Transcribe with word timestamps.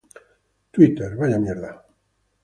Twitter 0.73 1.09